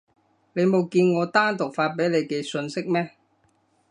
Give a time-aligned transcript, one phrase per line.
[0.53, 3.11] 你冇見我單獨發畀你嘅訊息咩？